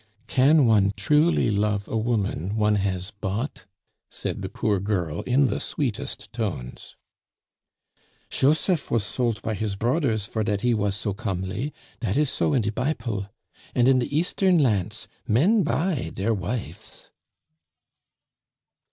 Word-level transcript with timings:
"Can 0.25 0.65
one 0.65 0.93
truly 0.97 1.51
love 1.51 1.87
a 1.87 1.95
woman 1.95 2.55
one 2.55 2.73
has 2.77 3.11
bought?" 3.11 3.67
said 4.09 4.41
the 4.41 4.49
poor 4.49 4.79
girl 4.79 5.21
in 5.27 5.45
the 5.45 5.59
sweetest 5.59 6.33
tones. 6.33 6.95
"Choseph 8.27 8.87
vas 8.87 9.03
solt 9.03 9.43
by 9.43 9.53
his 9.53 9.75
broders 9.75 10.25
for 10.25 10.43
dat 10.43 10.61
he 10.61 10.73
was 10.73 10.95
so 10.95 11.13
comely. 11.13 11.71
Dat 11.99 12.17
is 12.17 12.31
so 12.31 12.55
in 12.55 12.63
de 12.63 12.71
Biple. 12.71 13.29
An' 13.75 13.85
in 13.85 13.99
de 13.99 14.07
Eastern 14.07 14.57
lants 14.57 15.07
men 15.27 15.61
buy 15.61 16.09
deir 16.11 16.33
wifes." 16.33 17.11